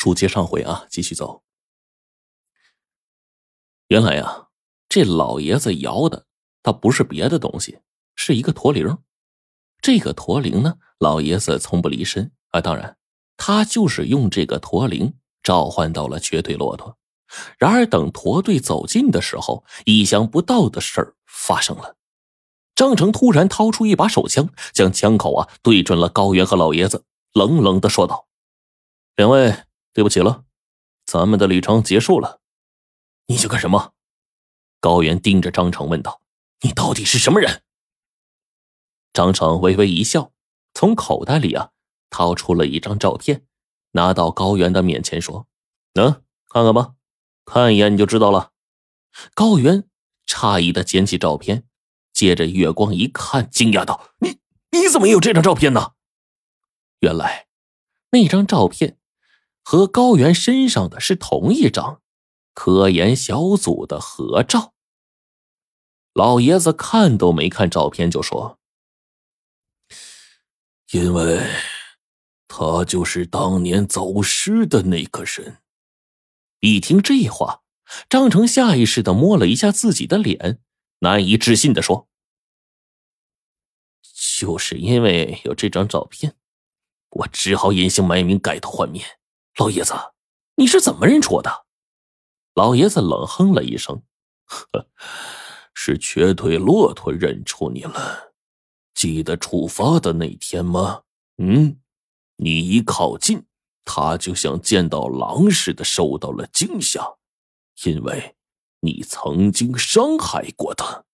[0.00, 1.42] 书接上回啊，继续走。
[3.88, 4.48] 原来呀，
[4.88, 6.24] 这老爷子摇的，
[6.62, 7.80] 他不是别的东西，
[8.16, 8.96] 是一个驼铃。
[9.82, 12.62] 这个驼铃呢，老爷子从不离身啊。
[12.62, 12.96] 当然，
[13.36, 15.12] 他就是用这个驼铃
[15.42, 16.96] 召唤到了瘸腿骆驼。
[17.58, 21.98] 然而，等驼队走近的时候，意想不到的事儿发生了。
[22.74, 27.04] 张成突然掏出一把手枪，将枪口啊对准了高原和老爷子，
[27.34, 28.26] 冷冷的说道
[29.16, 29.54] ：“两位。”
[29.92, 30.44] 对不起了，
[31.04, 32.40] 咱们的旅程结束了。
[33.26, 33.92] 你想干什么？
[34.80, 36.22] 高原盯着张成问道
[36.62, 37.62] ：“你到底是什么人？”
[39.12, 40.32] 张成微微一笑，
[40.72, 41.70] 从口袋里啊
[42.08, 43.44] 掏出了一张照片，
[43.90, 45.48] 拿到高原的面前说
[45.94, 46.94] ：“嗯，看看吧，
[47.44, 48.52] 看一眼你就知道了。”
[49.34, 49.88] 高原
[50.26, 51.64] 诧异的捡起照片，
[52.12, 54.38] 借着月光一看，惊讶道：“你
[54.70, 55.94] 你怎么有这张照片呢？”
[57.00, 57.48] 原来
[58.10, 58.99] 那张照片。
[59.70, 62.02] 和高原身上的是同一张
[62.54, 64.74] 科研小组的合照。
[66.12, 68.58] 老爷子看都没看照片就说
[70.90, 71.48] ：“因为，
[72.48, 75.58] 他就是当年走失的那个人。”
[76.58, 77.62] 一听这话，
[78.08, 80.58] 张成下意识的摸了一下自己的脸，
[80.98, 82.08] 难以置信的说
[84.36, 86.34] ：“就是因为有这张照片，
[87.10, 89.18] 我只好隐姓埋名，改头换面。”
[89.60, 89.92] 老爷子，
[90.54, 91.66] 你是怎么认出我的？
[92.54, 94.02] 老爷子冷哼了一声
[94.48, 94.88] ：“呵，
[95.74, 98.32] 是瘸腿骆驼认出你了。
[98.94, 101.02] 记得出发的那天吗？
[101.36, 101.78] 嗯，
[102.36, 103.44] 你一靠近，
[103.84, 107.18] 他就像见到狼似的，受到了惊吓，
[107.84, 108.34] 因为
[108.80, 111.04] 你曾经伤害过他。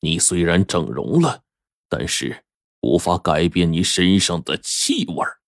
[0.00, 1.44] 你虽然整容了，
[1.88, 2.44] 但是
[2.80, 5.38] 无法改变你身上的气味儿。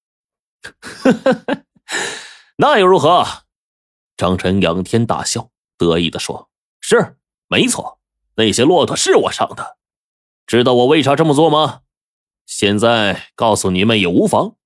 [2.59, 3.27] ”那又如何？
[4.17, 6.49] 张晨仰天大笑，得意的说
[6.81, 8.01] ：“是，没错，
[8.37, 9.77] 那些骆驼是我上的。
[10.47, 11.83] 知道我为啥这么做吗？
[12.47, 14.57] 现在告诉你们也无妨。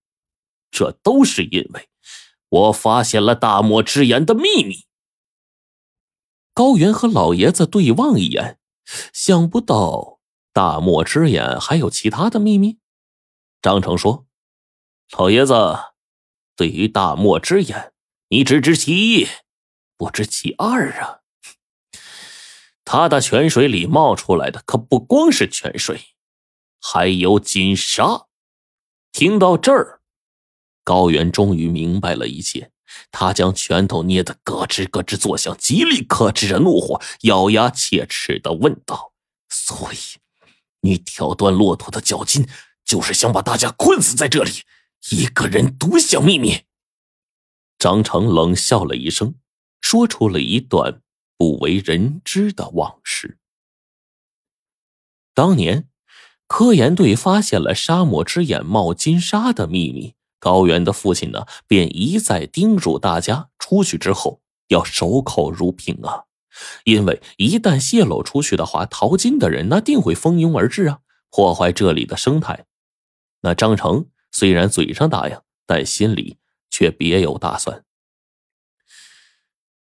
[0.70, 1.88] 这都是因为
[2.48, 4.86] 我发现了大漠之眼的秘密。”
[6.54, 8.60] 高原和老爷子对望一眼，
[9.12, 10.20] 想不到
[10.52, 12.78] 大漠之眼还有其他的秘密。
[13.60, 14.26] 张成说
[15.18, 15.54] ：“老爷子。”
[16.60, 17.94] 对于大漠之眼，
[18.28, 19.26] 你只知其一，
[19.96, 21.20] 不知其二啊！
[22.84, 26.08] 他的泉水里冒出来的可不光是泉水，
[26.78, 28.26] 还有金沙。
[29.10, 30.02] 听到这儿，
[30.84, 32.70] 高原终于明白了一切，
[33.10, 39.14] 他将拳头捏得咯吱咯吱作响，极力克制着怒火，咬牙切齿的问道
[39.48, 39.96] ：“所以，
[40.82, 42.46] 你挑断骆驼的脚筋，
[42.84, 44.50] 就是想把大家困死在这里？”
[45.08, 46.64] 一个人独享秘密。
[47.78, 49.36] 张成冷笑了一声，
[49.80, 51.00] 说出了一段
[51.38, 53.38] 不为人知的往事。
[55.32, 55.88] 当年，
[56.46, 66.24] 科研队发现了沙漠之眼冒金沙的秘密，高原的父亲呢，便一再叮嘱大家，出去之后要守口如瓶啊，
[66.84, 70.98] 因为一旦泄露出去的话，淘金的人那定会蜂拥而至啊，
[71.30, 72.66] 破坏这里的生态。
[73.40, 74.10] 那张成。
[74.30, 75.36] 虽然嘴上答应，
[75.66, 76.38] 但心里
[76.70, 77.84] 却别有打算。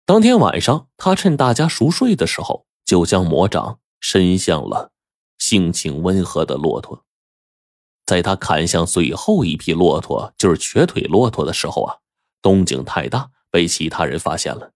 [0.06, 4.92] 当天晚上，他趁大家熟睡的时候，就将魔掌伸向了
[5.38, 7.04] 性情温和的骆驼。
[8.06, 11.98] 在他砍向最后一批骆驼，就是瘸腿骆驼的时候啊，
[12.40, 14.74] 动静太大，被其他人发现了。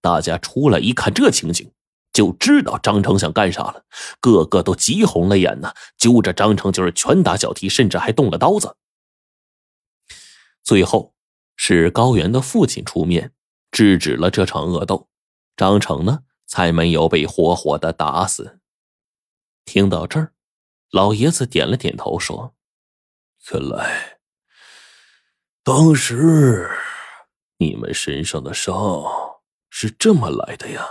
[0.00, 1.70] 大家出来一看，这情景，
[2.12, 3.84] 就知道张成想干啥了，
[4.20, 8.74] 个个都急红了眼呢，揪着张成就是拳打脚踢，甚至还动了刀子。
[10.66, 11.14] 最后，
[11.54, 13.32] 是高原的父亲出面
[13.70, 15.08] 制止了这场恶斗，
[15.56, 18.58] 张成呢才没有被活活的打死。
[19.64, 20.32] 听到这儿，
[20.90, 22.56] 老爷子点了点头，说
[23.52, 24.18] ：“原来
[25.62, 26.68] 当时
[27.58, 28.74] 你们身上的伤
[29.70, 30.84] 是这么来的呀。”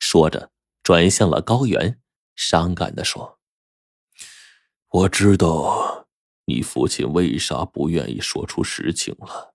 [0.00, 0.50] 说着，
[0.82, 2.02] 转向了高原，
[2.34, 3.38] 伤感的说
[4.90, 6.08] ：“我知道。”
[6.46, 9.54] 你父亲为啥不愿意说出实情了？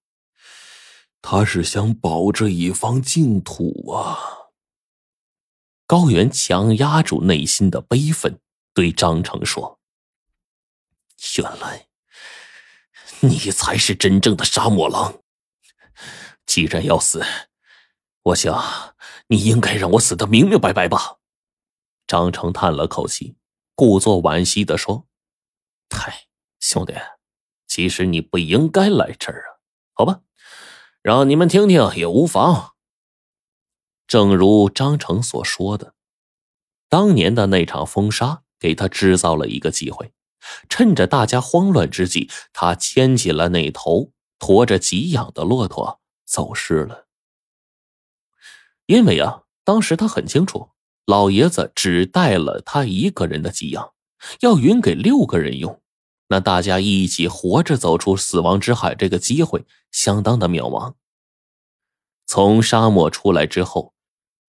[1.21, 4.19] 他是想保这一方净土啊！
[5.87, 8.39] 高原强压住内心的悲愤，
[8.73, 9.79] 对张成说
[11.39, 11.87] ：“原来
[13.21, 15.21] 你才是真正的沙漠狼。
[16.45, 17.23] 既然要死，
[18.21, 18.95] 我想
[19.27, 21.17] 你应该让我死的明明白白吧。”
[22.05, 23.35] 张成叹了口气，
[23.73, 25.07] 故作惋惜的说
[25.89, 26.27] ：“太……”
[26.67, 26.95] 兄弟，
[27.67, 29.50] 其实你不应该来这儿啊！
[29.94, 30.21] 好吧，
[31.03, 32.73] 让你们听听也无妨。
[34.07, 35.94] 正如张成所说的，
[36.89, 40.12] 当年的那场风沙给他制造了一个机会，
[40.67, 47.06] 趁着大家慌乱之际，他牵起了那头驮着给养的骆驼走失了。
[48.88, 50.71] 因为啊，当时他很清楚，
[51.06, 53.94] 老爷子只带了他一个人的给养，
[54.39, 55.79] 要匀给六个人用，
[56.27, 60.94] 那大家一起活着走出死亡之海，这个机会相当的渺茫。
[62.25, 63.94] 从沙漠出来之后。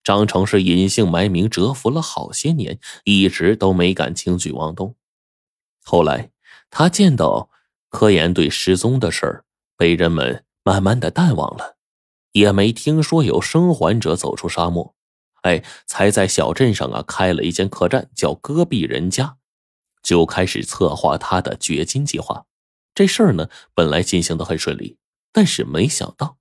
[0.04, 4.94] 张成是隐姓埋名蛰伏了好些年，一直都没敢轻举妄动。
[5.82, 6.30] 后来
[6.70, 7.50] 他见到
[7.88, 9.44] 科研队失踪的事儿
[9.76, 11.76] 被人们慢慢的淡忘了，
[12.30, 14.94] 也没听说有生还者走出沙漠，
[15.42, 19.38] 哎，才在小镇上啊开了一间客栈，叫戈壁人家，
[20.06, 22.46] 就开始策划他的掘金计划。
[22.94, 24.98] 这事儿呢本来进行的很顺利，
[25.32, 26.38] 但是没想到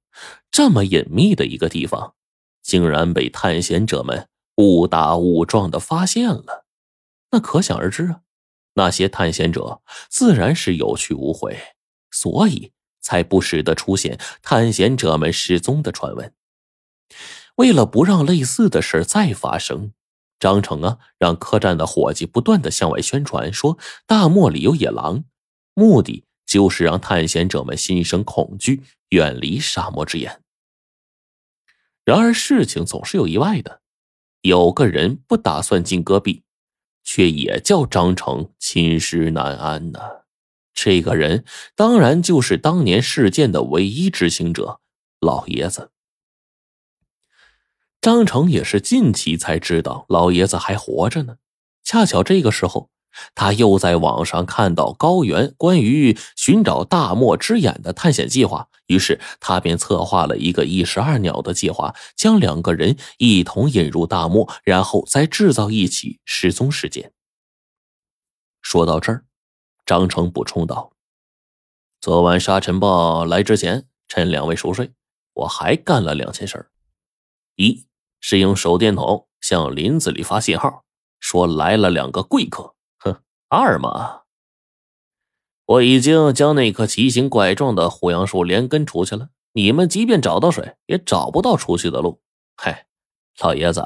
[0.51, 2.13] 这么隐秘的一个地方。
[2.61, 4.27] 竟然被探险者们
[4.57, 6.65] 误打误撞的发现了，
[7.31, 8.21] 那可想而知啊！
[8.73, 11.57] 那些探险者自然是有去无回，
[12.09, 12.71] 所以
[13.01, 16.33] 才不时的出现探险者们失踪的传闻。
[17.57, 19.93] 为了不让类似的事再发生，
[20.39, 25.23] 张成啊，让客栈的伙计不断的向外宣传说大漠里有野狼，
[25.73, 30.41] 目的就是让探险者们心生恐惧，远离沙漠之眼。
[32.03, 33.81] 然而事情总是有意外的，
[34.41, 36.43] 有个人不打算进戈壁，
[37.03, 39.99] 却也叫张成寝食难安呢。
[40.73, 44.81] 这个人当然就是当年事件的唯一执行者
[45.19, 45.91] 老爷子。
[48.05, 51.37] 张成也是近期才知道老爷子还活着呢，
[51.83, 52.91] 恰巧这个时候。
[53.33, 67.11] 他又在网上看到高原关于寻找大漠之眼的探险计划，于是他便策划了一个一石二鸟的计划，将两个人一同引入大漠，然后再制造一起失踪事件。
[68.61, 69.25] 说到这儿，
[69.83, 70.91] 张成补充道
[71.99, 74.91] ：“昨晚沙尘暴来之前，趁两位熟睡，
[75.33, 76.69] 我还干了两件事
[77.55, 77.87] 一
[78.27, 80.83] 是用手电筒向林子里发信号，
[81.19, 84.23] 说来了两个贵客。”哼二嘛，
[85.65, 89.29] 我已经将那棵奇形怪状的胡杨树连根除去了。
[89.53, 92.19] 你们即便找到水，也找不到出去的路。
[92.57, 92.87] 嗨，
[93.43, 93.85] 老爷子，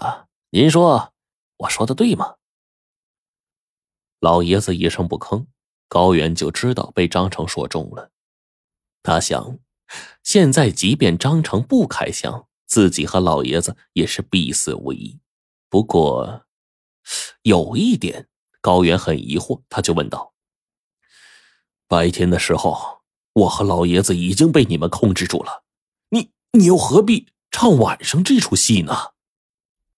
[0.52, 1.12] 您说
[1.58, 2.36] 我说的对吗？
[4.22, 5.48] 老爷子一声不吭，
[5.90, 8.10] 高原就知道被张成说中了。
[9.04, 9.60] 他想，
[10.24, 15.20] 现在即便张成不开枪，自己和老爷子也是必死无疑。
[15.70, 16.46] 不过，
[17.42, 18.28] 有一点。
[18.62, 20.34] 高原很疑惑，他就问道
[21.88, 23.00] ：“白天的时候，
[23.32, 25.64] 我和老爷子已经被你们控制住了，
[26.10, 28.94] 你你又何必唱晚上这出戏呢？”